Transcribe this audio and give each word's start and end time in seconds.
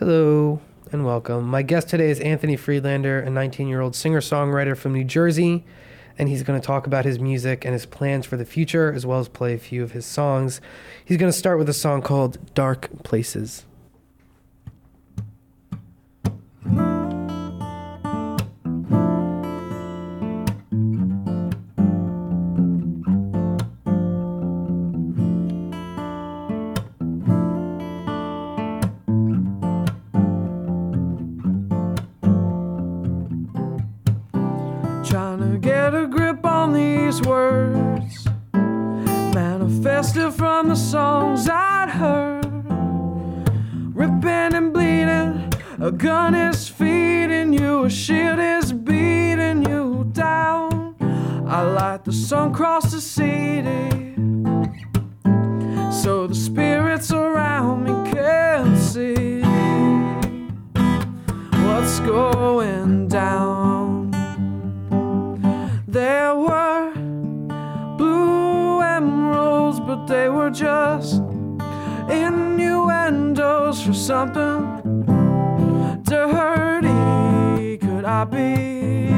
Hello 0.00 0.60
and 0.90 1.06
welcome. 1.06 1.46
My 1.46 1.62
guest 1.62 1.88
today 1.88 2.10
is 2.10 2.18
Anthony 2.18 2.56
Friedlander, 2.56 3.20
a 3.20 3.30
19 3.30 3.68
year 3.68 3.80
old 3.80 3.94
singer 3.94 4.20
songwriter 4.20 4.76
from 4.76 4.92
New 4.92 5.04
Jersey, 5.04 5.62
and 6.18 6.28
he's 6.28 6.42
going 6.42 6.60
to 6.60 6.66
talk 6.66 6.88
about 6.88 7.04
his 7.04 7.20
music 7.20 7.64
and 7.64 7.72
his 7.72 7.86
plans 7.86 8.26
for 8.26 8.36
the 8.36 8.44
future, 8.44 8.92
as 8.92 9.06
well 9.06 9.20
as 9.20 9.28
play 9.28 9.54
a 9.54 9.58
few 9.58 9.84
of 9.84 9.92
his 9.92 10.04
songs. 10.04 10.60
He's 11.04 11.16
going 11.16 11.30
to 11.30 11.38
start 11.38 11.58
with 11.58 11.68
a 11.68 11.72
song 11.72 12.02
called 12.02 12.38
Dark 12.56 12.88
Places. 13.04 13.66
These 36.74 37.22
words, 37.22 38.26
manifested 38.52 40.32
from 40.34 40.68
the 40.68 40.76
songs 40.76 41.48
I'd 41.48 41.88
heard. 41.88 42.44
Ripping 43.94 44.54
and 44.58 44.72
bleeding, 44.72 45.52
a 45.80 45.90
gun 45.90 46.34
is 46.34 46.68
feeding 46.68 47.52
you, 47.52 47.84
a 47.84 47.90
shield 47.90 48.38
is 48.38 48.72
beating 48.72 49.62
you 49.68 50.10
down. 50.12 50.96
I 51.46 51.62
light 51.62 52.04
the 52.04 52.12
sun 52.12 52.50
across 52.50 52.90
the 52.92 53.00
city, 53.00 54.14
so 56.02 56.26
the 56.26 56.34
spirits 56.34 57.12
around 57.12 57.84
me 57.84 58.12
can 58.12 58.76
see 58.76 59.42
what's 61.64 62.00
going 62.00 63.08
down. 63.08 63.43
Were 70.44 70.50
just 70.50 71.22
innuendos 72.10 73.80
for 73.82 73.94
something 73.94 74.60
dirty. 76.02 77.78
Could 77.78 78.04
I 78.04 78.24
be 78.24 79.08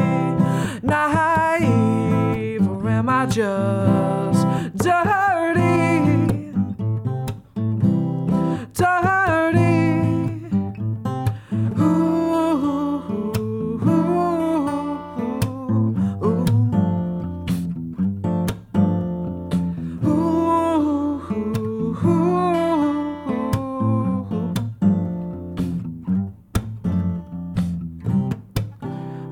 naive, 0.86 2.68
or 2.68 2.88
am 2.88 3.08
I 3.08 3.26
just 3.26 4.46
dirty? 4.76 5.15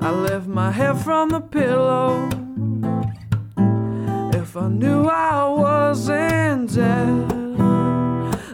I 0.05 0.11
lift 0.11 0.45
my 0.45 0.69
head 0.69 0.99
from 1.03 1.29
the 1.29 1.41
pillow. 1.41 2.29
If 4.39 4.55
I 4.55 4.67
knew 4.67 5.07
I 5.07 5.49
wasn't 5.49 6.75
dead. 6.75 7.57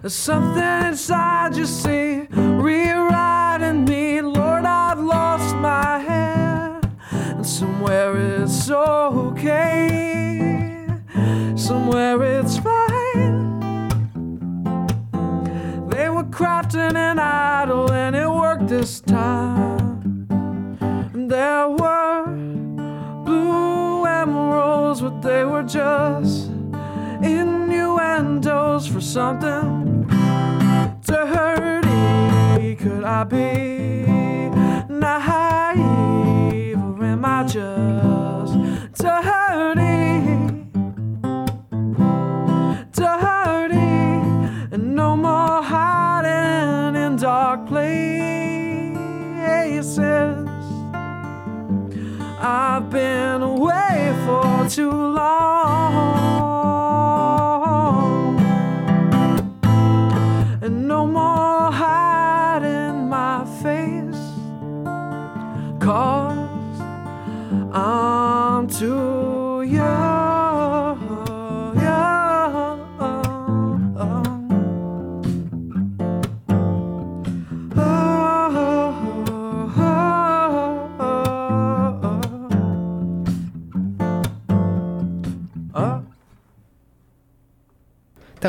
There's 0.02 0.14
something 0.14 0.88
inside 0.88 1.58
you 1.58 1.66
see 1.66 2.26
rewriting 2.32 3.84
me. 3.84 4.22
Lord, 4.22 4.64
I've 4.64 5.00
lost 5.00 5.54
my 5.58 6.00
head. 6.00 6.90
And 7.12 7.46
somewhere 7.46 8.16
it's 8.16 8.72
okay, 8.72 10.08
somewhere 11.58 12.24
it's 12.40 12.59
fine. 12.59 13.90
They 15.90 16.08
were 16.09 16.30
crafting 16.31 16.96
an 16.96 17.20
idol 17.20 17.92
and 17.92 18.16
it 18.16 18.30
worked 18.30 18.70
this 18.70 19.02
time. 19.02 19.41
There 21.51 21.67
were 21.84 22.23
blue 23.25 24.06
emeralds, 24.06 25.01
but 25.01 25.22
they 25.22 25.44
were 25.44 25.63
just 25.63 26.50
innuendos 27.22 28.88
for 28.88 29.01
something 29.01 30.07
dirty. 31.01 32.75
Could 32.78 33.03
I 33.03 33.25
be 33.25 34.07
naive, 34.88 36.78
or 36.78 37.03
am 37.03 37.25
I 37.25 37.44
just 37.44 38.53
dirty? 38.95 40.07
Dirty, 42.94 43.91
and 44.73 44.95
no 44.95 45.18
more 45.18 45.62
hiding 45.62 46.95
in 46.95 47.18
dark 47.18 47.68
places. 47.68 47.91
I've 52.44 52.90
been 52.90 53.44
away 53.44 54.16
for 54.25 54.68
too 54.68 54.90
long. 54.90 55.61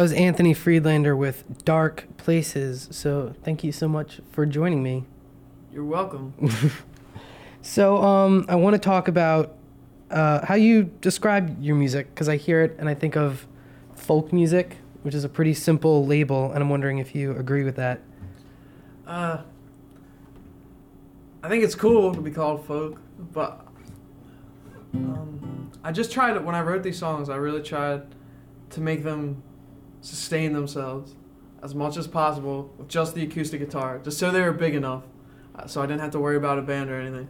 Was 0.02 0.12
Anthony 0.12 0.52
Friedlander 0.52 1.16
with 1.16 1.64
Dark 1.64 2.06
Places. 2.16 2.88
So 2.90 3.34
thank 3.44 3.62
you 3.62 3.70
so 3.70 3.86
much 3.86 4.20
for 4.32 4.44
joining 4.44 4.82
me. 4.82 5.04
You're 5.72 5.84
welcome. 5.84 6.34
So 7.64 8.02
um, 8.02 8.44
I 8.48 8.56
want 8.56 8.74
to 8.74 8.80
talk 8.80 9.06
about 9.06 9.54
uh, 10.10 10.44
how 10.44 10.56
you 10.56 10.82
describe 11.00 11.62
your 11.62 11.76
music 11.76 12.12
because 12.12 12.28
I 12.28 12.36
hear 12.36 12.60
it 12.62 12.74
and 12.76 12.88
I 12.88 12.94
think 12.94 13.16
of 13.16 13.46
folk 13.94 14.32
music, 14.32 14.78
which 15.02 15.14
is 15.14 15.22
a 15.22 15.28
pretty 15.28 15.54
simple 15.54 16.04
label, 16.04 16.50
and 16.50 16.60
I'm 16.60 16.68
wondering 16.68 16.98
if 16.98 17.14
you 17.14 17.36
agree 17.36 17.62
with 17.62 17.76
that. 17.76 18.00
Uh, 19.06 19.42
I 21.44 21.48
think 21.48 21.62
it's 21.62 21.76
cool 21.76 22.12
to 22.12 22.20
be 22.20 22.32
called 22.32 22.66
folk, 22.66 22.98
but 23.32 23.64
um, 24.92 25.70
I 25.84 25.92
just 25.92 26.10
tried 26.10 26.34
it 26.34 26.42
when 26.42 26.56
I 26.56 26.62
wrote 26.62 26.82
these 26.82 26.98
songs. 26.98 27.28
I 27.30 27.36
really 27.36 27.62
tried 27.62 28.02
to 28.70 28.80
make 28.80 29.04
them 29.04 29.40
sustain 30.02 30.52
themselves 30.52 31.14
as 31.62 31.74
much 31.74 31.96
as 31.96 32.06
possible 32.06 32.70
with 32.76 32.88
just 32.88 33.14
the 33.14 33.22
acoustic 33.22 33.60
guitar, 33.60 34.00
just 34.04 34.18
so 34.18 34.30
they 34.30 34.42
were 34.42 34.52
big 34.52 34.74
enough, 34.74 35.04
uh, 35.56 35.66
so 35.66 35.80
I 35.80 35.86
didn't 35.86 36.00
have 36.00 36.10
to 36.10 36.18
worry 36.20 36.36
about 36.36 36.58
a 36.58 36.62
band 36.62 36.90
or 36.90 37.00
anything. 37.00 37.28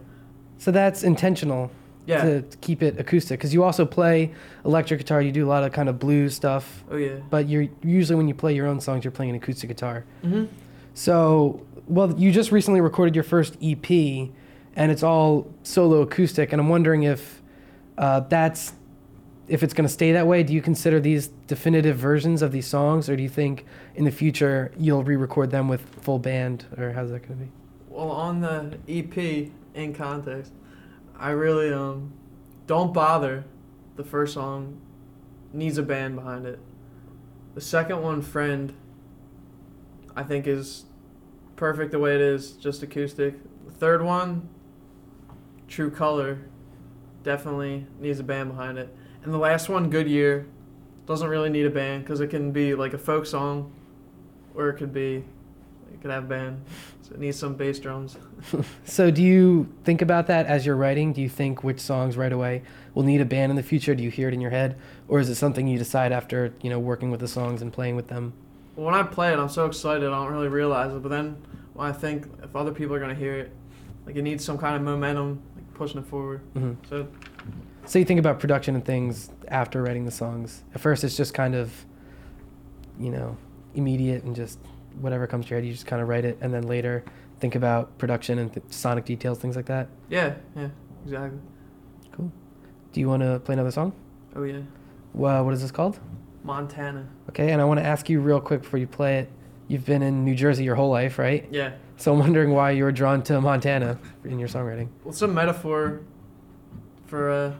So 0.57 0.71
that's 0.71 1.03
intentional 1.03 1.71
Yeah. 2.05 2.23
to, 2.23 2.43
keep 2.61 2.81
it 2.83 2.99
acoustic 2.99 3.39
because 3.39 3.53
you 3.53 3.63
also 3.63 3.85
play 3.85 4.33
electric 4.65 4.99
guitar. 4.99 5.21
You 5.21 5.31
do 5.31 5.45
a 5.45 5.49
lot 5.49 5.63
of 5.63 5.71
kind 5.71 5.87
of 5.87 5.99
blues 5.99 6.33
stuff, 6.35 6.83
Oh 6.91 6.97
yeah. 6.97 7.17
but 7.29 7.47
you're 7.47 7.67
usually 7.83 8.15
when 8.17 8.27
you 8.27 8.33
play 8.33 8.55
your 8.55 8.67
own 8.67 8.79
songs, 8.81 9.03
you're 9.05 9.11
playing 9.11 9.29
an 9.31 9.35
acoustic 9.37 9.69
guitar. 9.69 10.03
Mm-hmm. 10.23 10.45
So, 10.95 11.61
well, 11.87 12.13
you 12.19 12.31
just 12.31 12.51
recently 12.51 12.81
recorded 12.81 13.13
your 13.15 13.23
first 13.23 13.57
EP, 13.61 13.89
and 14.75 14.91
it's 14.91 15.03
all 15.03 15.47
solo 15.63 16.01
acoustic. 16.01 16.51
And 16.53 16.59
I'm 16.61 16.69
wondering 16.69 17.03
if 17.03 17.41
uh, 17.97 18.21
that's 18.21 18.73
if 19.47 19.63
it's 19.63 19.73
going 19.73 19.87
to 19.87 19.93
stay 19.93 20.11
that 20.13 20.27
way. 20.27 20.43
Do 20.43 20.53
you 20.53 20.61
consider 20.61 20.99
these 20.99 21.27
definitive 21.47 21.97
versions 21.97 22.41
of 22.41 22.51
these 22.51 22.67
songs, 22.67 23.09
or 23.09 23.15
do 23.15 23.23
you 23.23 23.29
think 23.29 23.65
in 23.95 24.05
the 24.05 24.11
future 24.11 24.71
you'll 24.77 25.03
re-record 25.03 25.51
them 25.51 25.67
with 25.67 25.81
full 26.01 26.19
band, 26.19 26.65
or 26.77 26.91
how's 26.91 27.11
that 27.11 27.27
going 27.27 27.39
to 27.39 27.45
be? 27.45 27.51
Well, 27.89 28.11
on 28.11 28.41
the 28.41 28.77
EP, 28.87 29.51
in 29.75 29.93
context, 29.93 30.51
I 31.17 31.31
really 31.31 31.71
um 31.71 32.13
don't 32.67 32.93
bother. 32.93 33.45
The 33.95 34.03
first 34.03 34.33
song 34.33 34.81
needs 35.51 35.77
a 35.77 35.83
band 35.83 36.15
behind 36.15 36.45
it. 36.45 36.59
The 37.53 37.61
second 37.61 38.01
one, 38.01 38.23
Friend, 38.23 38.73
I 40.15 40.23
think 40.23 40.47
is 40.47 40.85
perfect 41.55 41.91
the 41.91 41.99
way 41.99 42.15
it 42.15 42.21
is, 42.21 42.53
just 42.53 42.81
acoustic. 42.81 43.35
The 43.65 43.71
third 43.71 44.01
one, 44.03 44.49
True 45.67 45.91
Color, 45.91 46.39
definitely 47.21 47.85
needs 47.99 48.19
a 48.19 48.23
band 48.23 48.49
behind 48.49 48.79
it. 48.79 48.95
And 49.23 49.33
the 49.33 49.37
last 49.37 49.69
one, 49.69 49.89
Good 49.89 50.07
Year, 50.07 50.45
doesn't 51.05 51.27
really 51.27 51.49
need 51.49 51.65
a 51.65 51.69
band 51.69 52.03
because 52.03 52.19
it 52.21 52.27
can 52.27 52.51
be 52.51 52.75
like 52.75 52.93
a 52.93 52.97
folk 52.97 53.25
song, 53.25 53.71
or 54.55 54.69
it 54.69 54.75
could 54.75 54.93
be 54.93 55.23
it 55.93 56.01
could 56.01 56.11
have 56.11 56.25
a 56.25 56.27
band. 56.27 56.63
So 57.01 57.13
it 57.13 57.19
needs 57.19 57.37
some 57.37 57.55
bass 57.55 57.79
drums. 57.79 58.17
So 58.85 59.09
do 59.09 59.23
you 59.23 59.67
think 59.85 60.01
about 60.01 60.27
that 60.27 60.45
as 60.45 60.65
you're 60.65 60.75
writing? 60.75 61.13
Do 61.13 61.21
you 61.21 61.29
think 61.29 61.63
which 61.63 61.79
songs 61.79 62.17
right 62.17 62.31
away 62.31 62.63
will 62.93 63.03
need 63.03 63.21
a 63.21 63.25
band 63.25 63.49
in 63.49 63.55
the 63.55 63.63
future? 63.63 63.95
Do 63.95 64.03
you 64.03 64.11
hear 64.11 64.27
it 64.27 64.33
in 64.33 64.41
your 64.41 64.51
head, 64.51 64.77
or 65.07 65.19
is 65.19 65.29
it 65.29 65.35
something 65.35 65.67
you 65.67 65.77
decide 65.77 66.11
after 66.11 66.53
you 66.61 66.69
know 66.69 66.79
working 66.79 67.09
with 67.09 67.19
the 67.21 67.27
songs 67.27 67.61
and 67.61 67.71
playing 67.71 67.95
with 67.95 68.07
them? 68.07 68.33
When 68.75 68.93
I 68.93 69.03
play 69.03 69.31
it, 69.31 69.39
I'm 69.39 69.49
so 69.49 69.65
excited, 69.65 70.07
I 70.07 70.11
don't 70.11 70.31
really 70.33 70.47
realize 70.49 70.93
it. 70.93 71.01
But 71.01 71.09
then 71.09 71.37
when 71.73 71.87
I 71.87 71.93
think 71.93 72.27
if 72.43 72.55
other 72.55 72.71
people 72.71 72.95
are 72.95 72.99
gonna 72.99 73.15
hear 73.15 73.35
it, 73.35 73.51
like 74.05 74.15
it 74.15 74.21
needs 74.23 74.43
some 74.43 74.57
kind 74.57 74.75
of 74.75 74.81
momentum, 74.81 75.41
like 75.55 75.73
pushing 75.73 75.99
it 76.01 76.05
forward. 76.07 76.41
hmm 76.53 76.73
So 76.89 77.07
So 77.85 77.99
you 77.99 78.05
think 78.05 78.19
about 78.19 78.39
production 78.39 78.75
and 78.75 78.83
things 78.85 79.29
after 79.49 79.81
writing 79.83 80.05
the 80.05 80.11
songs. 80.11 80.63
At 80.73 80.81
first, 80.81 81.03
it's 81.03 81.17
just 81.17 81.33
kind 81.33 81.53
of, 81.53 81.85
you 82.99 83.09
know, 83.11 83.37
immediate 83.75 84.23
and 84.23 84.35
just 84.35 84.57
whatever 85.01 85.27
comes 85.27 85.45
to 85.45 85.49
your 85.51 85.59
head. 85.59 85.67
You 85.67 85.73
just 85.73 85.85
kind 85.85 86.01
of 86.01 86.07
write 86.07 86.23
it, 86.25 86.37
and 86.41 86.53
then 86.53 86.63
later 86.63 87.03
think 87.39 87.55
about 87.55 87.97
production 87.97 88.39
and 88.39 88.53
th- 88.53 88.65
sonic 88.69 89.03
details, 89.05 89.37
things 89.39 89.55
like 89.55 89.65
that. 89.65 89.89
yeah, 90.09 90.35
yeah, 90.55 90.69
exactly. 91.03 91.39
Cool. 92.13 92.31
Do 92.93 92.99
you 93.01 93.09
want 93.09 93.21
to 93.23 93.39
play 93.39 93.53
another 93.53 93.71
song? 93.71 93.91
Oh 94.35 94.43
yeah, 94.43 94.61
Well, 95.13 95.43
what 95.43 95.53
is 95.53 95.61
this 95.61 95.71
called? 95.71 95.99
Montana. 96.43 97.07
Okay, 97.29 97.51
and 97.51 97.61
I 97.61 97.65
want 97.65 97.79
to 97.79 97.85
ask 97.85 98.09
you 98.09 98.21
real 98.21 98.39
quick 98.39 98.61
before 98.61 98.79
you 98.79 98.87
play 98.87 99.17
it. 99.19 99.29
You've 99.67 99.85
been 99.85 100.01
in 100.03 100.23
New 100.23 100.35
Jersey 100.35 100.63
your 100.63 100.75
whole 100.75 100.89
life, 100.89 101.17
right? 101.19 101.47
Yeah. 101.51 101.73
So 101.97 102.13
I'm 102.13 102.19
wondering 102.19 102.51
why 102.51 102.71
you 102.71 102.83
were 102.85 102.91
drawn 102.91 103.23
to 103.23 103.39
Montana 103.41 103.97
in 104.23 104.39
your 104.39 104.47
songwriting. 104.47 104.87
Well, 105.03 105.11
it's 105.11 105.21
a 105.21 105.27
metaphor 105.27 106.01
for 107.07 107.29
uh, 107.29 107.53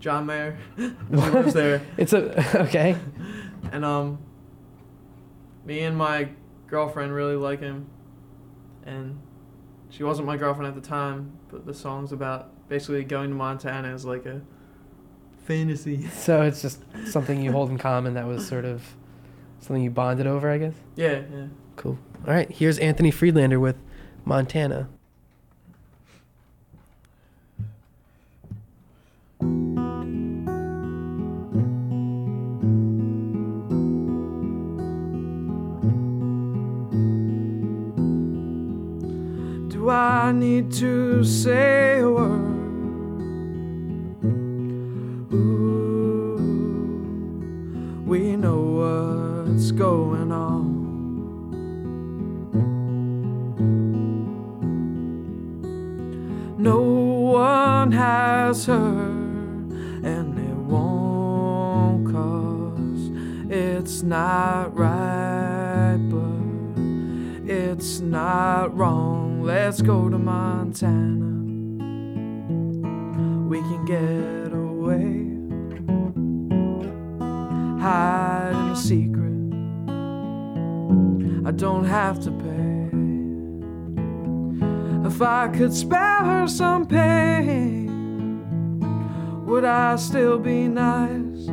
John 0.00 0.26
Mayer. 0.26 0.58
lives 1.10 1.54
there. 1.54 1.82
It's 1.96 2.12
a 2.12 2.60
okay. 2.62 2.96
And 3.72 3.84
um, 3.84 4.18
me 5.64 5.80
and 5.80 5.96
my 5.96 6.28
girlfriend 6.66 7.14
really 7.14 7.36
like 7.36 7.60
him, 7.60 7.86
and 8.84 9.18
she 9.90 10.02
wasn't 10.04 10.26
my 10.26 10.36
girlfriend 10.36 10.68
at 10.68 10.80
the 10.80 10.86
time. 10.86 11.38
But 11.50 11.66
the 11.66 11.74
song's 11.74 12.12
about 12.12 12.68
basically 12.68 13.04
going 13.04 13.30
to 13.30 13.36
Montana 13.36 13.88
as 13.88 14.04
like 14.04 14.26
a 14.26 14.42
fantasy. 15.44 16.08
So 16.12 16.42
it's 16.42 16.62
just 16.62 16.82
something 17.06 17.42
you 17.42 17.52
hold 17.52 17.70
in 17.70 17.78
common 17.78 18.14
that 18.14 18.26
was 18.26 18.46
sort 18.46 18.64
of 18.64 18.82
something 19.60 19.82
you 19.82 19.90
bonded 19.90 20.26
over, 20.26 20.50
I 20.50 20.58
guess. 20.58 20.74
Yeah, 20.96 21.22
yeah. 21.32 21.46
Cool. 21.76 21.98
All 22.26 22.32
right, 22.32 22.50
here's 22.50 22.78
Anthony 22.78 23.10
Friedlander 23.10 23.60
with 23.60 23.76
Montana. 24.24 24.88
I 40.24 40.32
need 40.32 40.72
to 40.80 41.22
say 41.22 41.98
a 41.98 42.10
word? 42.10 42.56
Ooh, 45.34 46.38
we 48.06 48.34
know 48.34 48.62
what's 48.80 49.70
going 49.70 50.32
on. 50.32 50.64
No 56.56 56.80
one 56.80 57.92
has 57.92 58.64
heard, 58.64 59.72
and 60.12 60.38
it 60.38 60.56
won't 60.56 62.06
cause 62.10 63.10
it's 63.50 64.02
not 64.02 64.74
right, 64.74 65.98
but 66.08 66.80
it's 67.46 68.00
not 68.00 68.74
wrong. 68.74 69.13
Let's 69.44 69.82
go 69.82 70.08
to 70.08 70.16
Montana. 70.16 71.26
We 73.46 73.60
can 73.60 73.84
get 73.84 74.54
away, 74.54 75.28
hide 77.78 78.52
in 78.54 78.70
a 78.70 78.74
secret. 78.74 79.52
I 81.46 81.50
don't 81.50 81.84
have 81.84 82.20
to 82.20 82.30
pay. 82.30 82.88
If 85.06 85.20
I 85.20 85.48
could 85.48 85.74
spare 85.74 86.24
her 86.24 86.48
some 86.48 86.86
pain, 86.86 87.90
would 89.44 89.66
I 89.66 89.96
still 89.96 90.38
be 90.38 90.68
nice? 90.68 91.50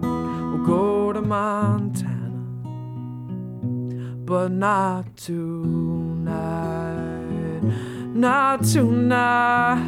We'll 0.00 0.64
go 0.64 1.12
to 1.12 1.20
Montana, 1.20 2.46
but 4.24 4.50
not 4.50 5.14
tonight. 5.18 5.91
Not 8.22 8.62
tonight. 8.62 9.82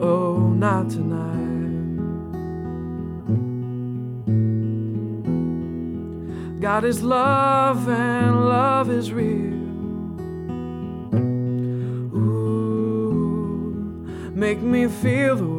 Oh, 0.00 0.48
not 0.58 0.90
tonight. 0.90 1.20
God 6.60 6.82
is 6.84 7.00
love 7.00 7.88
and 7.88 8.48
love 8.48 8.90
is 8.90 9.12
real. 9.12 9.54
Ooh, 12.12 14.04
make 14.34 14.60
me 14.60 14.88
feel 14.88 15.36
the 15.36 15.55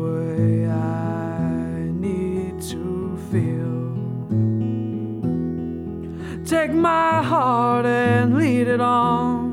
Take 6.48 6.72
my 6.72 7.22
heart 7.22 7.86
and 7.86 8.38
lead 8.38 8.68
it 8.70 8.80
on. 8.80 9.52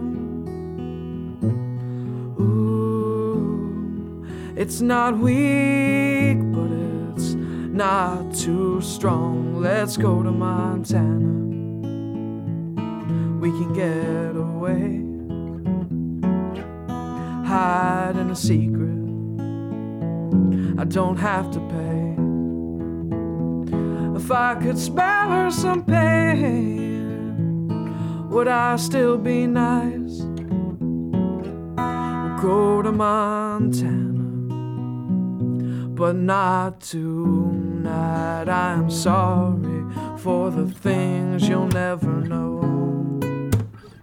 Ooh, 2.41 4.25
it's 4.57 4.81
not 4.81 5.19
weak, 5.19 6.39
but 6.53 6.71
it's 7.11 7.35
not 7.35 8.33
too 8.33 8.81
strong. 8.81 9.61
Let's 9.61 9.97
go 9.97 10.23
to 10.23 10.31
Montana. 10.31 11.33
We 13.41 13.51
can 13.51 13.73
get 13.73 14.37
away, 14.37 15.03
hide 17.45 18.17
in 18.17 18.31
a 18.31 18.37
secret. 18.37 19.01
I 20.79 20.85
don't 20.85 21.17
have 21.17 21.51
to 21.51 21.59
pay. 21.59 22.15
If 24.17 24.31
I 24.31 24.55
could 24.55 24.79
spare 24.79 25.27
her 25.27 25.51
some 25.51 25.83
pain, 25.83 26.84
would 28.35 28.49
I 28.49 28.75
still 28.75 29.17
be 29.17 29.47
nice? 29.47 30.19
Go 32.43 32.83
to 32.83 32.91
Montana, 32.91 34.49
but 35.95 36.17
not 36.17 36.81
tonight. 36.81 38.49
I'm 38.49 38.91
sorry 38.91 39.85
for 40.19 40.51
the 40.51 40.67
things 40.67 41.49
you'll 41.49 41.69
never 41.69 42.11
know, 42.23 42.59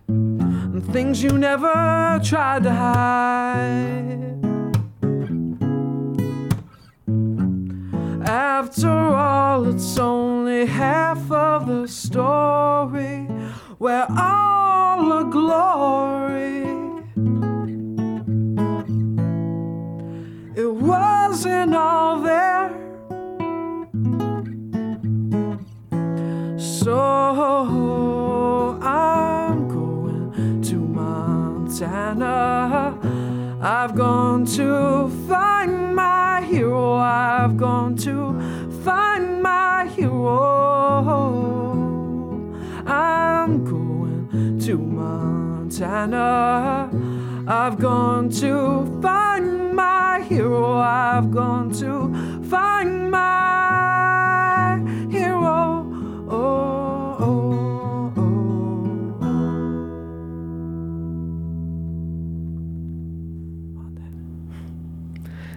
and 0.08 0.82
things 0.94 1.22
you 1.22 1.38
never 1.38 2.18
tried 2.24 2.64
to 2.64 2.72
hide. 2.72 4.38
After 8.26 8.88
all, 8.88 9.68
it's 9.68 9.98
only 10.00 10.68
half 10.68 11.30
of 11.30 11.68
the 11.68 11.86
story 11.86 13.28
where 13.82 14.06
all 14.16 15.10
the 15.10 15.24
glory. 15.24 16.62
It 20.56 20.72
wasn't 20.72 21.74
all 21.74 22.22
there. 22.22 22.70
So 26.60 27.00
I'm 28.84 29.68
going 29.68 30.62
to 30.62 30.76
Montana. 30.76 32.30
I've 33.60 33.96
gone 33.96 34.46
to 34.58 35.10
find 35.28 35.96
my 35.96 36.42
hero. 36.44 36.98
I've 36.98 37.58
gone 37.58 37.96
to 38.06 38.21
Montana. 45.82 46.90
I've 47.48 47.80
gone 47.80 48.30
to 48.30 49.00
find 49.02 49.74
my 49.76 50.22
hero. 50.30 50.76
I've 50.76 51.32
gone 51.32 51.72
to 51.74 52.14
find 52.44 53.10
my 53.10 54.78
hero. 55.10 55.88
Oh, 56.30 57.18
oh, 57.20 58.14
oh. 58.16 58.22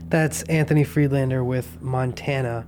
That's 0.08 0.42
Anthony 0.44 0.84
Friedlander 0.84 1.44
with 1.44 1.82
Montana. 1.82 2.66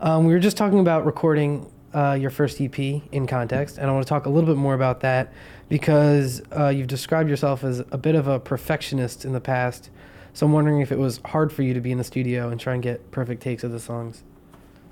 Um, 0.00 0.24
we 0.24 0.32
were 0.32 0.38
just 0.38 0.56
talking 0.56 0.78
about 0.78 1.04
recording 1.04 1.70
uh, 1.94 2.12
your 2.20 2.30
first 2.30 2.60
EP 2.60 2.78
in 2.78 3.26
context, 3.26 3.78
and 3.78 3.88
I 3.88 3.92
want 3.92 4.04
to 4.04 4.08
talk 4.08 4.26
a 4.26 4.28
little 4.30 4.48
bit 4.48 4.58
more 4.58 4.74
about 4.74 5.00
that 5.00 5.32
because 5.68 6.42
uh, 6.56 6.68
you've 6.68 6.88
described 6.88 7.30
yourself 7.30 7.64
as 7.64 7.80
a 7.90 7.98
bit 7.98 8.14
of 8.14 8.26
a 8.28 8.38
perfectionist 8.40 9.24
in 9.24 9.32
the 9.32 9.40
past. 9.40 9.90
So 10.32 10.46
I'm 10.46 10.52
wondering 10.52 10.80
if 10.80 10.90
it 10.90 10.98
was 10.98 11.20
hard 11.26 11.52
for 11.52 11.62
you 11.62 11.72
to 11.74 11.80
be 11.80 11.92
in 11.92 11.98
the 11.98 12.04
studio 12.04 12.48
and 12.48 12.60
try 12.60 12.74
and 12.74 12.82
get 12.82 13.10
perfect 13.12 13.42
takes 13.42 13.62
of 13.62 13.70
the 13.70 13.78
songs. 13.78 14.24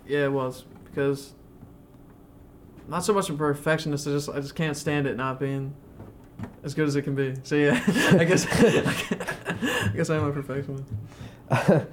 Yeah, 0.06 0.24
it 0.26 0.32
was 0.32 0.64
because 0.84 1.32
not 2.88 3.04
so 3.04 3.12
much 3.12 3.28
a 3.28 3.34
perfectionist. 3.34 4.06
I 4.06 4.10
just 4.10 4.28
I 4.28 4.40
just 4.40 4.54
can't 4.54 4.76
stand 4.76 5.06
it 5.06 5.16
not 5.16 5.40
being 5.40 5.74
as 6.62 6.74
good 6.74 6.86
as 6.86 6.94
it 6.94 7.02
can 7.02 7.14
be. 7.16 7.34
So 7.42 7.56
yeah, 7.56 7.82
I 8.18 8.24
guess 8.24 8.46
I 8.46 9.90
guess 9.94 10.10
I'm 10.10 10.24
a 10.24 10.32
perfectionist. 10.32 10.84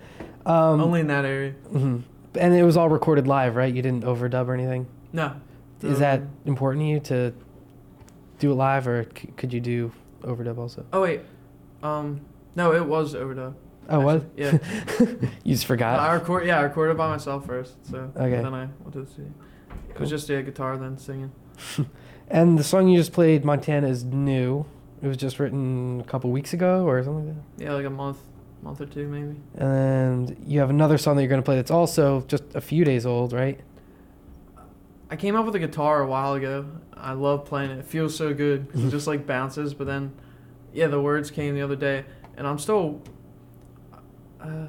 um, 0.46 0.82
Only 0.82 1.02
in 1.02 1.08
that 1.08 1.26
area. 1.26 1.54
mhm. 1.72 2.04
And 2.36 2.54
it 2.54 2.64
was 2.64 2.78
all 2.78 2.90
recorded 2.90 3.26
live, 3.28 3.56
right? 3.56 3.74
You 3.74 3.82
didn't 3.82 4.04
overdub 4.04 4.48
or 4.48 4.54
anything. 4.54 4.86
No. 5.14 5.34
Is 5.82 6.00
that 6.00 6.20
Um, 6.22 6.30
important 6.46 6.84
to 6.84 6.88
you 6.88 7.00
to 7.02 7.34
do 8.40 8.52
it 8.52 8.56
live, 8.56 8.88
or 8.88 9.06
c- 9.18 9.30
could 9.38 9.54
you 9.54 9.60
do 9.62 9.92
overdub 10.24 10.58
also? 10.58 10.86
Oh 10.94 11.02
wait. 11.02 11.22
Um. 11.84 12.22
No, 12.56 12.74
it 12.74 12.86
was 12.86 13.16
overdub. 13.16 13.54
Oh, 13.92 14.02
what? 14.02 14.24
Yeah. 14.38 14.58
you 15.44 15.54
just 15.54 15.66
forgot. 15.66 16.00
I 16.00 16.14
record. 16.14 16.46
Yeah, 16.46 16.60
I 16.60 16.62
recorded 16.64 16.98
by 16.98 17.10
myself 17.10 17.46
first. 17.46 17.74
So 17.90 18.12
Okay. 18.16 18.30
then 18.42 18.54
I 18.54 18.68
went 18.82 18.94
to 18.94 19.02
the 19.02 19.08
studio. 19.10 19.32
It 19.90 19.94
Cool. 19.94 20.02
was 20.02 20.10
just 20.10 20.28
yeah, 20.30 20.42
guitar 20.42 20.78
then 20.78 20.98
singing. 20.98 21.32
And 22.32 22.60
the 22.60 22.64
song 22.64 22.88
you 22.88 22.96
just 23.00 23.12
played, 23.12 23.44
Montana, 23.44 23.88
is 23.88 24.04
new. 24.04 24.64
It 25.02 25.08
was 25.08 25.18
just 25.18 25.40
written 25.40 26.00
a 26.00 26.04
couple 26.04 26.30
weeks 26.30 26.54
ago 26.54 26.86
or 26.88 27.02
something 27.04 27.26
like 27.30 27.36
that. 27.58 27.64
Yeah, 27.64 27.74
like 27.74 27.86
a 27.88 27.90
month, 27.90 28.20
month 28.62 28.80
or 28.82 28.86
two 28.86 29.08
maybe. 29.08 29.40
And 29.58 30.38
you 30.46 30.60
have 30.60 30.70
another 30.70 31.00
song 31.00 31.16
that 31.16 31.24
you're 31.24 31.30
going 31.30 31.42
to 31.42 31.46
play 31.46 31.56
that's 31.56 31.72
also 31.72 32.22
just 32.28 32.44
a 32.54 32.62
few 32.62 32.86
days 32.86 33.08
old, 33.08 33.34
right? 33.34 33.60
I 35.10 35.16
came 35.16 35.36
up 35.36 35.46
with 35.46 35.56
a 35.56 35.60
guitar 35.60 36.02
a 36.02 36.08
while 36.08 36.34
ago. 36.34 36.66
I 36.94 37.14
love 37.14 37.46
playing 37.46 37.72
it. 37.72 37.80
It 37.80 37.86
feels 37.86 38.16
so 38.16 38.34
good 38.34 38.68
it 38.74 38.90
just 38.90 39.08
like 39.08 39.26
bounces. 39.26 39.74
But 39.74 39.88
then, 39.88 40.14
yeah, 40.74 40.88
the 40.88 41.02
words 41.02 41.32
came 41.32 41.56
the 41.56 41.62
other 41.62 41.76
day, 41.76 42.06
and 42.38 42.46
I'm 42.46 42.60
still. 42.60 43.02
Uh, 44.40 44.68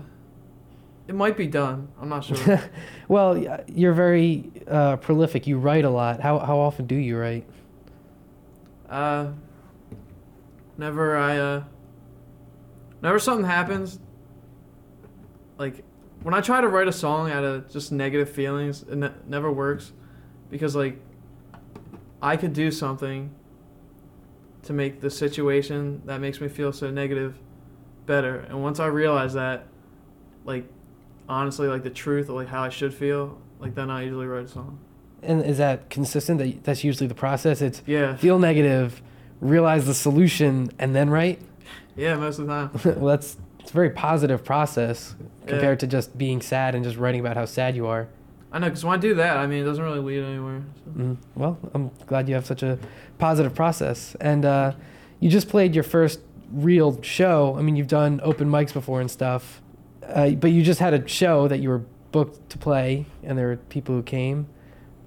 it 1.06 1.14
might 1.14 1.36
be 1.36 1.46
done. 1.46 1.88
I'm 2.00 2.08
not 2.08 2.24
sure. 2.24 2.62
well, 3.08 3.62
you're 3.66 3.92
very 3.92 4.50
uh, 4.68 4.96
prolific. 4.96 5.46
You 5.46 5.58
write 5.58 5.84
a 5.84 5.90
lot. 5.90 6.20
How, 6.20 6.38
how 6.38 6.58
often 6.58 6.86
do 6.86 6.94
you 6.94 7.18
write? 7.18 7.46
uh, 8.88 9.28
never 10.78 11.16
I 11.16 11.36
uh. 11.36 11.64
Whenever 13.00 13.18
something 13.18 13.46
happens. 13.46 13.98
Like, 15.58 15.84
when 16.22 16.32
I 16.32 16.40
try 16.40 16.60
to 16.60 16.68
write 16.68 16.88
a 16.88 16.92
song 16.92 17.30
out 17.30 17.44
of 17.44 17.70
just 17.70 17.92
negative 17.92 18.30
feelings, 18.30 18.82
it 18.82 18.96
ne- 18.96 19.12
never 19.26 19.50
works, 19.50 19.92
because 20.50 20.74
like. 20.76 20.98
I 22.22 22.36
could 22.36 22.52
do 22.52 22.70
something 22.70 23.30
to 24.64 24.72
make 24.72 25.00
the 25.00 25.10
situation 25.10 26.02
that 26.04 26.20
makes 26.20 26.40
me 26.40 26.48
feel 26.48 26.72
so 26.72 26.90
negative 26.90 27.38
better. 28.06 28.40
And 28.40 28.62
once 28.62 28.78
I 28.78 28.86
realize 28.86 29.34
that, 29.34 29.66
like, 30.44 30.64
honestly, 31.28 31.68
like 31.68 31.82
the 31.82 31.90
truth 31.90 32.28
of 32.28 32.34
like 32.34 32.48
how 32.48 32.62
I 32.62 32.68
should 32.68 32.92
feel, 32.92 33.38
like 33.58 33.74
then 33.74 33.90
I 33.90 34.02
usually 34.02 34.26
write 34.26 34.44
a 34.44 34.48
song. 34.48 34.78
And 35.22 35.44
is 35.44 35.58
that 35.58 35.88
consistent? 35.90 36.38
That 36.38 36.64
That's 36.64 36.84
usually 36.84 37.06
the 37.06 37.14
process? 37.14 37.62
It's 37.62 37.82
Yeah, 37.86 38.16
feel 38.16 38.38
negative, 38.38 39.00
realize 39.40 39.86
the 39.86 39.94
solution, 39.94 40.70
and 40.78 40.94
then 40.94 41.10
write? 41.10 41.40
yeah, 41.96 42.16
most 42.16 42.38
of 42.38 42.46
the 42.46 42.52
time. 42.52 42.70
well, 43.00 43.16
that's 43.16 43.36
it's 43.60 43.70
a 43.70 43.74
very 43.74 43.90
positive 43.90 44.44
process 44.44 45.14
compared 45.46 45.80
to 45.80 45.86
just 45.86 46.16
being 46.16 46.40
sad 46.42 46.74
and 46.74 46.84
just 46.84 46.96
writing 46.96 47.20
about 47.20 47.36
how 47.36 47.44
sad 47.44 47.76
you 47.76 47.86
are. 47.86 48.08
I 48.52 48.58
know, 48.58 48.66
because 48.68 48.84
when 48.84 48.98
I 48.98 49.00
do 49.00 49.14
that, 49.14 49.36
I 49.36 49.46
mean, 49.46 49.62
it 49.62 49.64
doesn't 49.64 49.82
really 49.82 50.00
lead 50.00 50.24
anywhere. 50.24 50.62
So. 50.84 50.90
Mm, 51.00 51.16
well, 51.36 51.58
I'm 51.72 51.90
glad 52.06 52.28
you 52.28 52.34
have 52.34 52.46
such 52.46 52.62
a 52.62 52.78
positive 53.18 53.54
process. 53.54 54.16
And 54.20 54.44
uh, 54.44 54.72
you 55.20 55.30
just 55.30 55.48
played 55.48 55.74
your 55.74 55.84
first 55.84 56.20
real 56.52 57.00
show. 57.02 57.56
I 57.56 57.62
mean, 57.62 57.76
you've 57.76 57.86
done 57.86 58.20
open 58.24 58.48
mics 58.48 58.72
before 58.72 59.00
and 59.00 59.10
stuff, 59.10 59.62
uh, 60.04 60.30
but 60.30 60.50
you 60.50 60.62
just 60.64 60.80
had 60.80 60.94
a 60.94 61.06
show 61.06 61.46
that 61.46 61.58
you 61.60 61.68
were 61.68 61.82
booked 62.10 62.50
to 62.50 62.58
play, 62.58 63.06
and 63.22 63.38
there 63.38 63.46
were 63.48 63.56
people 63.56 63.94
who 63.94 64.02
came. 64.02 64.48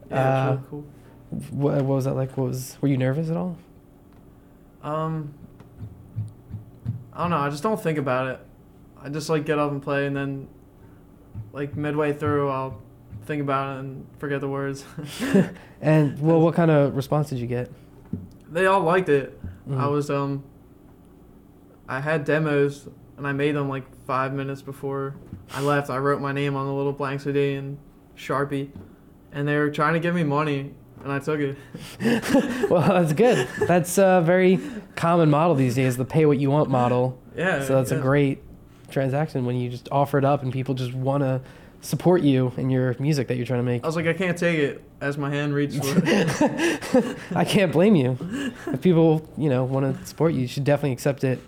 Yeah, 0.10 0.38
Uh, 0.38 0.58
really 0.72 0.84
What, 1.52 1.76
what 1.76 1.96
was 1.96 2.06
that 2.06 2.14
like? 2.14 2.38
What 2.38 2.48
was? 2.48 2.78
Were 2.80 2.88
you 2.88 2.98
nervous 2.98 3.30
at 3.30 3.36
all? 3.36 3.58
Um, 4.84 5.34
I 7.12 7.24
don't 7.24 7.32
know. 7.32 7.38
I 7.38 7.50
just 7.50 7.64
don't 7.64 7.82
think 7.82 7.98
about 7.98 8.28
it. 8.28 8.40
I 9.02 9.10
just 9.10 9.30
like 9.30 9.46
get 9.46 9.60
up 9.60 9.72
and 9.72 9.82
play, 9.82 10.06
and 10.06 10.16
then, 10.16 10.48
like 11.52 11.76
midway 11.76 12.14
through, 12.14 12.50
I'll 12.50 12.82
think 13.26 13.42
about 13.42 13.76
it 13.78 13.80
and 13.82 14.06
forget 14.20 14.42
the 14.42 14.48
words. 14.50 14.86
And 15.82 16.18
well, 16.22 16.40
what 16.40 16.56
kind 16.56 16.72
of 16.72 16.96
response 16.96 17.30
did 17.30 17.40
you 17.40 17.48
get? 17.48 17.70
they 18.50 18.68
all 18.68 18.82
liked 18.82 19.10
it. 19.10 19.38
I 19.70 19.74
Mhm. 19.74 19.92
was 19.92 20.10
um. 20.10 20.44
I 21.88 22.00
had 22.00 22.24
demos 22.26 22.88
and 23.18 23.28
I 23.28 23.34
made 23.34 23.56
them 23.56 23.68
like 23.70 23.84
five 24.06 24.34
minutes 24.34 24.62
before 24.62 25.16
I 25.54 25.62
left. 25.62 25.90
I 25.90 25.98
wrote 25.98 26.22
my 26.22 26.32
name 26.32 26.56
on 26.56 26.66
the 26.68 26.74
little 26.74 26.94
blank 26.94 27.22
CD 27.22 27.56
and 27.56 27.78
Sharpie, 28.18 28.70
and 29.32 29.48
they 29.48 29.58
were 29.58 29.70
trying 29.70 29.94
to 29.94 30.00
give 30.00 30.16
me 30.16 30.24
money, 30.24 30.74
and 31.04 31.12
I 31.12 31.20
took 31.20 31.40
it. 31.40 31.58
well, 32.70 32.82
that's 32.82 33.14
good. 33.14 33.48
That's 33.68 33.98
a 33.98 34.22
very 34.24 34.60
common 34.96 35.30
model 35.30 35.56
these 35.56 35.76
days, 35.76 35.98
the 35.98 36.06
pay 36.06 36.26
what 36.26 36.40
you 36.40 36.50
want 36.50 36.70
model. 36.70 37.20
Yeah. 37.36 37.62
So 37.64 37.76
that's 37.76 37.92
a 37.92 38.00
great 38.00 38.42
transaction 38.90 39.46
when 39.46 39.56
you 39.58 39.70
just 39.70 39.90
offer 39.92 40.18
it 40.18 40.26
up 40.26 40.44
and 40.44 40.54
people 40.54 40.76
just 40.76 40.94
want 40.94 41.24
to 41.24 41.42
support 41.84 42.22
you 42.24 42.52
in 42.58 42.70
your 42.70 42.96
music 42.98 43.28
that 43.28 43.36
you're 43.38 43.46
trying 43.46 43.60
to 43.60 43.64
make. 43.64 43.84
I 43.84 43.88
was 43.88 43.96
like, 43.96 44.08
I 44.08 44.14
can't 44.14 44.38
take 44.38 44.58
it 44.58 44.84
as 45.02 45.18
my 45.18 45.30
hand 45.30 45.54
reached 45.54 45.84
for 45.84 46.02
it. 46.04 47.18
I 47.36 47.44
can't 47.46 47.72
blame 47.72 47.96
you. 47.96 48.18
If 48.68 48.82
people, 48.82 49.30
you 49.38 49.50
know, 49.50 49.64
want 49.66 50.00
to 50.00 50.06
support 50.06 50.34
you, 50.34 50.42
you 50.42 50.48
should 50.48 50.64
definitely 50.64 50.94
accept 50.94 51.24
it. 51.24 51.40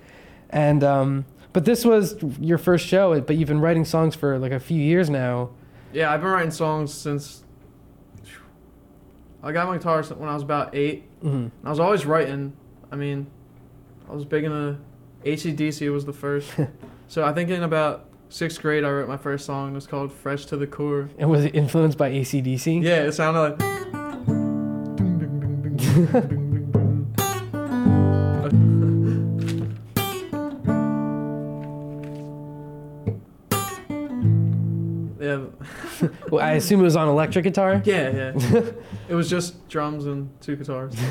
And 0.50 0.84
um, 0.84 1.26
but 1.54 1.66
this 1.66 1.84
was 1.86 2.16
your 2.40 2.58
first 2.58 2.86
show, 2.86 3.20
but 3.22 3.38
you've 3.38 3.48
been 3.48 3.62
writing 3.62 3.86
songs 3.86 4.14
for 4.14 4.38
like 4.38 4.52
a 4.52 4.60
few 4.60 4.80
years 4.82 5.10
now. 5.10 5.50
yeah, 5.94 6.12
I've 6.14 6.22
been 6.22 6.30
writing 6.30 6.52
songs 6.52 6.94
since. 6.94 7.44
I 9.42 9.52
got 9.52 9.68
my 9.68 9.78
guitar 9.78 10.02
when 10.04 10.28
I 10.28 10.34
was 10.34 10.44
about 10.44 10.76
eight. 10.76 11.04
hmm 11.22 11.48
I 11.64 11.70
was 11.70 11.80
always 11.80 12.06
writing. 12.06 12.54
I 12.92 12.96
mean, 12.96 13.28
I 14.10 14.14
was 14.14 14.26
big 14.26 14.44
into 14.44 14.78
ACDC 15.24 15.92
was 15.92 16.06
the 16.06 16.14
first. 16.14 16.52
so 17.08 17.24
I 17.24 17.32
think 17.32 17.50
in 17.50 17.64
about 17.64 18.05
sixth 18.30 18.62
grade 18.62 18.84
I 18.84 18.90
wrote 18.90 19.08
my 19.08 19.18
first 19.18 19.46
song. 19.46 19.72
It 19.72 19.76
was 19.76 19.88
called 19.88 20.12
Fresh 20.12 20.46
to 20.48 20.58
the 20.58 20.68
Core. 20.68 21.10
And 21.18 21.30
was 21.30 21.46
it 21.46 21.56
influenced 21.56 21.98
by 21.98 22.12
ACDC? 22.12 22.84
Yeah, 22.84 23.04
it 23.04 23.12
sounded 23.14 23.40
like. 23.42 23.60
yeah, 35.20 35.46
Well, 36.30 36.44
I 36.44 36.52
assume 36.52 36.82
it 36.82 36.84
was 36.84 36.96
on 36.96 37.08
electric 37.08 37.44
guitar. 37.44 37.82
yeah, 37.86 38.10
yeah. 38.34 38.62
it 39.10 39.16
was 39.16 39.30
just 39.30 39.68
drums 39.70 40.06
and 40.06 40.30
two 40.42 40.56
guitars. 40.56 40.94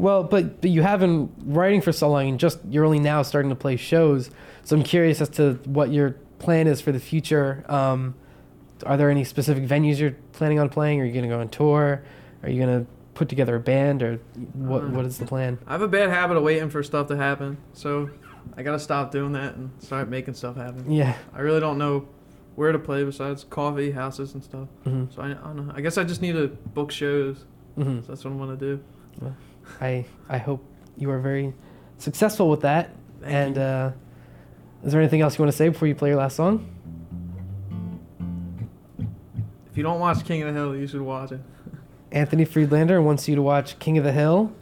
Well, 0.00 0.22
but, 0.24 0.60
but 0.60 0.70
you 0.70 0.82
have 0.82 1.00
been 1.00 1.30
writing 1.44 1.80
for 1.80 1.92
so 1.92 2.08
long, 2.10 2.28
and 2.28 2.40
just 2.40 2.58
you're 2.68 2.84
only 2.84 2.98
now 3.00 3.22
starting 3.22 3.50
to 3.50 3.54
play 3.56 3.76
shows. 3.76 4.30
So 4.64 4.76
I'm 4.76 4.82
curious 4.82 5.20
as 5.20 5.28
to 5.30 5.54
what 5.64 5.90
your 5.90 6.12
plan 6.38 6.66
is 6.66 6.80
for 6.80 6.92
the 6.92 7.00
future. 7.00 7.64
Um, 7.68 8.14
are 8.86 8.96
there 8.96 9.10
any 9.10 9.24
specific 9.24 9.64
venues 9.64 9.98
you're 9.98 10.16
planning 10.32 10.58
on 10.58 10.68
playing? 10.70 11.00
Are 11.00 11.04
you 11.04 11.12
going 11.12 11.24
to 11.24 11.28
go 11.28 11.40
on 11.40 11.48
tour? 11.48 12.02
Are 12.42 12.48
you 12.48 12.64
going 12.64 12.84
to 12.84 12.90
put 13.14 13.28
together 13.28 13.56
a 13.56 13.60
band, 13.60 14.02
or 14.02 14.16
what? 14.54 14.82
Uh, 14.84 14.86
what 14.88 15.04
is 15.04 15.18
the 15.18 15.26
plan? 15.26 15.58
I 15.66 15.72
have 15.72 15.82
a 15.82 15.88
bad 15.88 16.08
habit 16.08 16.36
of 16.38 16.42
waiting 16.42 16.70
for 16.70 16.82
stuff 16.82 17.08
to 17.08 17.16
happen, 17.16 17.58
so 17.74 18.08
I 18.56 18.62
gotta 18.62 18.78
stop 18.78 19.12
doing 19.12 19.32
that 19.32 19.56
and 19.56 19.70
start 19.82 20.08
making 20.08 20.32
stuff 20.32 20.56
happen. 20.56 20.90
Yeah. 20.90 21.14
I 21.34 21.40
really 21.40 21.60
don't 21.60 21.76
know 21.76 22.08
where 22.54 22.72
to 22.72 22.78
play 22.78 23.04
besides 23.04 23.44
coffee 23.44 23.90
houses 23.90 24.32
and 24.32 24.42
stuff. 24.42 24.68
hmm 24.84 25.04
So 25.14 25.20
I, 25.20 25.32
I 25.32 25.34
don't 25.34 25.66
know. 25.66 25.72
I 25.76 25.82
guess 25.82 25.98
I 25.98 26.04
just 26.04 26.22
need 26.22 26.32
to 26.32 26.48
book 26.48 26.90
shows. 26.90 27.44
hmm 27.74 28.00
So 28.00 28.06
that's 28.08 28.24
what 28.24 28.30
I'm 28.30 28.38
gonna 28.38 28.56
do. 28.56 28.80
I 29.80 30.04
I 30.28 30.38
hope 30.38 30.64
you 30.96 31.10
are 31.10 31.18
very 31.18 31.52
successful 31.98 32.48
with 32.48 32.60
that. 32.62 32.90
Thank 33.20 33.32
and 33.32 33.58
uh, 33.58 33.90
is 34.84 34.92
there 34.92 35.00
anything 35.00 35.20
else 35.20 35.36
you 35.36 35.42
want 35.42 35.52
to 35.52 35.56
say 35.56 35.68
before 35.68 35.88
you 35.88 35.94
play 35.94 36.10
your 36.10 36.18
last 36.18 36.36
song? 36.36 36.68
if 39.70 39.76
you 39.76 39.82
don't 39.82 40.00
watch 40.00 40.24
King 40.24 40.42
of 40.42 40.48
the 40.48 40.60
Hill, 40.60 40.76
you 40.76 40.86
should 40.86 41.00
watch 41.00 41.32
it. 41.32 41.40
Anthony 42.12 42.44
Friedlander 42.44 43.00
wants 43.00 43.28
you 43.28 43.36
to 43.36 43.42
watch 43.42 43.78
King 43.78 43.98
of 43.98 44.04
the 44.04 44.12
Hill, 44.12 44.52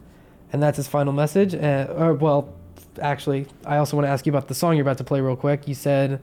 and 0.52 0.62
that's 0.62 0.76
his 0.76 0.86
final 0.86 1.12
message. 1.12 1.54
Uh, 1.54 1.86
or 1.96 2.12
well, 2.12 2.54
actually, 3.00 3.46
I 3.64 3.78
also 3.78 3.96
want 3.96 4.06
to 4.06 4.10
ask 4.10 4.26
you 4.26 4.32
about 4.32 4.48
the 4.48 4.54
song 4.54 4.76
you're 4.76 4.82
about 4.82 4.98
to 4.98 5.04
play 5.04 5.20
real 5.20 5.36
quick. 5.36 5.66
You 5.66 5.74
said 5.74 6.20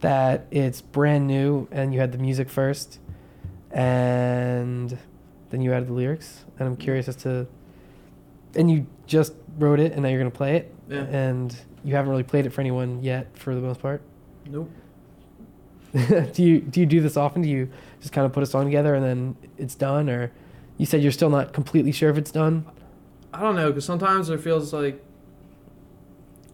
that 0.00 0.46
it's 0.50 0.80
brand 0.80 1.26
new, 1.26 1.66
and 1.72 1.92
you 1.92 1.98
had 1.98 2.12
the 2.12 2.18
music 2.18 2.48
first, 2.48 3.00
and 3.72 4.96
then 5.50 5.60
you 5.60 5.72
added 5.72 5.88
the 5.88 5.92
lyrics. 5.92 6.44
And 6.58 6.68
I'm 6.68 6.76
curious 6.76 7.08
as 7.08 7.16
to, 7.16 7.48
and 8.54 8.70
you 8.70 8.86
just 9.06 9.34
wrote 9.58 9.80
it, 9.80 9.92
and 9.92 10.02
now 10.02 10.08
you're 10.08 10.18
gonna 10.18 10.30
play 10.30 10.56
it, 10.56 10.74
Yeah. 10.88 11.04
and 11.04 11.56
you 11.84 11.94
haven't 11.94 12.10
really 12.10 12.22
played 12.22 12.46
it 12.46 12.50
for 12.50 12.60
anyone 12.60 13.02
yet, 13.02 13.28
for 13.36 13.54
the 13.54 13.60
most 13.60 13.80
part. 13.80 14.02
Nope. 14.46 14.70
do 16.32 16.42
you 16.44 16.60
do 16.60 16.78
you 16.80 16.86
do 16.86 17.00
this 17.00 17.16
often? 17.16 17.42
Do 17.42 17.48
you 17.48 17.68
just 18.00 18.12
kind 18.12 18.24
of 18.24 18.32
put 18.32 18.42
a 18.42 18.46
song 18.46 18.64
together 18.64 18.94
and 18.94 19.04
then 19.04 19.36
it's 19.58 19.74
done, 19.74 20.08
or 20.08 20.30
you 20.76 20.86
said 20.86 21.02
you're 21.02 21.10
still 21.12 21.30
not 21.30 21.52
completely 21.52 21.90
sure 21.92 22.10
if 22.10 22.16
it's 22.16 22.30
done? 22.30 22.64
I 23.34 23.40
don't 23.42 23.56
know, 23.56 23.68
because 23.68 23.84
sometimes 23.84 24.30
it 24.30 24.40
feels 24.40 24.72
like 24.72 25.02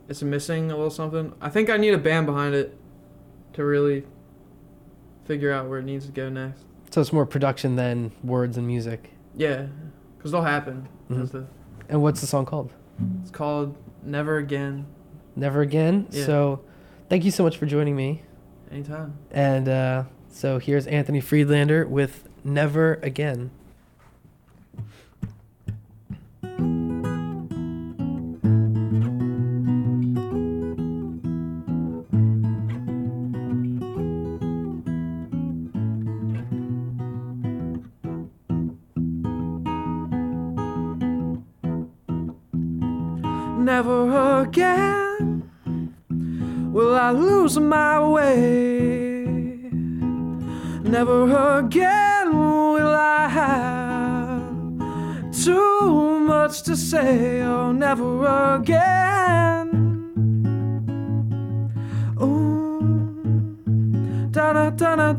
it's 0.09 0.23
missing 0.23 0.71
a 0.71 0.75
little 0.76 0.91
something. 0.91 1.33
I 1.41 1.49
think 1.50 1.69
I 1.71 1.76
need 1.76 1.93
a 1.95 1.99
band 1.99 2.26
behind 2.26 2.55
it 2.55 2.76
to 3.55 3.65
really 3.65 4.05
figure 5.25 5.53
out 5.53 5.69
where 5.69 5.81
it 5.81 5.85
needs 5.85 6.07
to 6.07 6.12
go 6.12 6.29
next. 6.29 6.62
So 6.91 7.00
it's 7.00 7.12
more 7.12 7.26
production 7.26 7.76
than 7.76 8.12
words 8.23 8.57
and 8.57 8.67
music. 8.67 9.11
Yeah, 9.35 9.67
because 10.17 10.33
they'll 10.33 10.43
happen. 10.43 10.88
Mhm. 11.11 11.47
And 11.88 12.02
what's 12.02 12.21
the 12.21 12.26
song 12.26 12.47
called? 12.47 12.73
It's 13.23 13.31
called 13.31 13.76
Never 14.02 14.38
Again. 14.38 14.87
Never 15.35 15.61
again. 15.61 16.07
Yeah. 16.11 16.25
So, 16.25 16.61
thank 17.11 17.25
you 17.25 17.31
so 17.31 17.43
much 17.43 17.59
for 17.59 17.66
joining 17.66 17.95
me. 17.95 18.23
Anytime. 18.71 19.19
And 19.31 19.69
uh, 19.69 20.05
so 20.31 20.59
here's 20.59 20.87
Anthony 20.87 21.21
Friedlander 21.21 21.87
with 21.87 22.28
Never 22.43 22.95
Again. 23.02 23.50
Never 43.66 44.42
again 44.42 45.50
will 46.73 46.94
I 46.94 47.11
lose 47.11 47.58
my 47.58 47.99
way. 47.99 49.26
Never 50.85 51.58
again 51.58 52.28
will 52.30 52.94
I 52.94 53.26
have 53.26 54.44
too 55.32 56.20
much 56.20 56.62
to 56.62 56.76
say. 56.76 57.42
Oh, 57.42 57.73
never 57.73 58.54
again. 58.54 59.68
Oh, 62.20 62.78
da 64.30 64.52
da 64.52 64.70
da 64.70 65.12
da. 65.12 65.16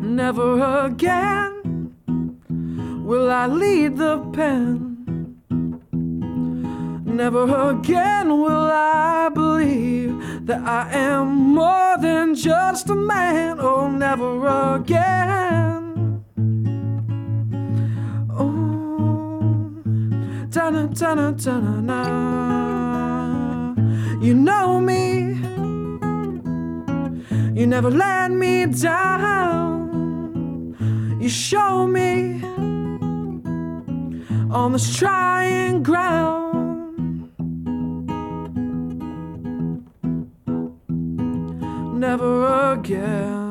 Never 0.00 0.84
again 0.86 1.57
will 3.08 3.30
I 3.30 3.46
lead 3.46 3.96
the 3.96 4.18
pen. 4.34 4.68
Never 7.06 7.70
again 7.70 8.28
will 8.28 8.68
I 8.70 9.30
believe 9.30 10.46
that 10.46 10.60
I 10.60 10.90
am 10.92 11.54
more 11.54 11.96
than 12.02 12.34
just 12.34 12.90
a 12.90 12.94
man. 12.94 13.60
Oh, 13.60 13.88
never 13.88 14.46
again. 14.76 16.22
Oh, 18.30 19.72
da 20.50 20.70
da 20.70 20.84
da 20.86 21.60
na. 21.88 22.00
You 24.20 24.34
know 24.34 24.80
me. 24.80 25.32
You 27.58 27.66
never 27.66 27.90
let 27.90 28.30
me 28.32 28.66
down. 28.66 29.78
You 31.18 31.30
show 31.30 31.86
me 31.86 32.42
on 34.50 34.72
this 34.72 34.96
trying 34.96 35.82
ground. 35.82 37.30
Never 41.98 42.72
again 42.72 43.48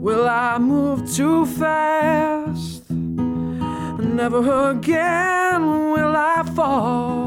will 0.00 0.28
I 0.28 0.58
move 0.58 1.10
too 1.12 1.46
fast. 1.46 2.90
Never 2.90 4.70
again 4.70 5.62
will 5.92 6.14
I 6.16 6.42
fall. 6.54 7.22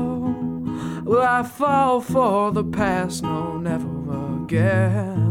Will 1.03 1.21
I 1.21 1.43
fall 1.43 2.01
for 2.01 2.51
the 2.51 2.63
past? 2.63 3.23
No, 3.23 3.57
never 3.57 4.43
again. 4.43 5.24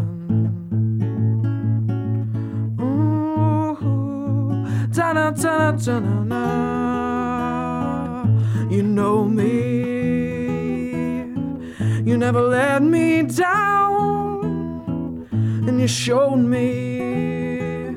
You 8.71 8.83
know 8.83 9.25
me. 9.25 9.95
You 12.05 12.17
never 12.17 12.41
let 12.41 12.83
me 12.83 13.23
down, 13.23 15.29
and 15.31 15.81
you 15.81 15.87
showed 15.87 16.37
me 16.37 17.89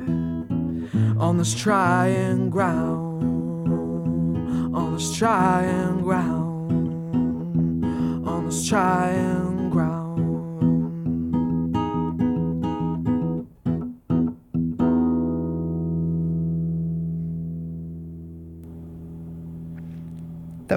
on 1.17 1.37
this 1.37 1.55
trying 1.55 2.49
ground, 2.49 3.23
on 4.75 4.95
this 4.95 5.17
trying 5.17 6.01
ground, 6.01 7.07
on 8.27 8.45
this 8.45 8.67
trying 8.67 9.46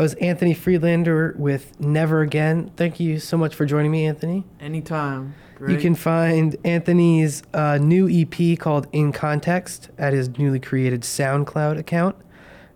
That 0.00 0.04
was 0.04 0.14
Anthony 0.14 0.54
Friedlander 0.54 1.34
with 1.36 1.78
Never 1.78 2.22
Again. 2.22 2.70
Thank 2.74 3.00
you 3.00 3.18
so 3.18 3.36
much 3.36 3.54
for 3.54 3.66
joining 3.66 3.90
me, 3.90 4.06
Anthony. 4.06 4.46
Anytime. 4.58 5.34
You 5.68 5.76
can 5.76 5.94
find 5.94 6.56
Anthony's 6.64 7.42
uh, 7.52 7.76
new 7.76 8.08
EP 8.08 8.58
called 8.58 8.86
In 8.92 9.12
Context 9.12 9.90
at 9.98 10.14
his 10.14 10.38
newly 10.38 10.58
created 10.58 11.02
SoundCloud 11.02 11.76
account 11.76 12.16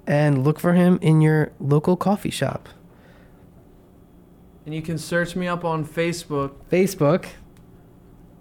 and 0.06 0.44
look 0.44 0.60
for 0.60 0.74
him 0.74 0.98
in 1.00 1.22
your 1.22 1.50
local 1.58 1.96
coffee 1.96 2.28
shop. 2.28 2.68
and 4.66 4.74
you 4.74 4.82
can 4.82 4.98
search 4.98 5.34
me 5.34 5.48
up 5.48 5.64
on 5.64 5.82
Facebook, 5.82 6.52
Facebook, 6.70 7.24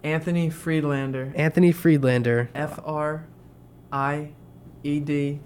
Anthony 0.04 0.50
Friedlander. 0.50 1.32
Anthony 1.38 1.72
Friedlander. 1.72 2.50
F 2.54 2.82
R 2.84 3.28
I 3.94 4.32
E 4.84 5.00
D 5.00 5.40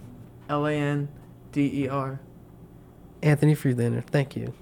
L 0.50 0.66
A 0.66 0.74
N 0.74 1.08
D 1.52 1.84
E 1.84 1.88
R. 1.88 2.20
Anthony 3.22 3.56
Friedlander. 3.56 4.02
Thank 4.02 4.36
you. 4.36 4.54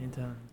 Anytime. 0.00 0.47